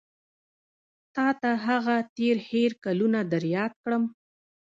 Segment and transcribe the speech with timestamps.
[1.15, 4.03] تا ته هغه تېر هېر کلونه در یاد کړم.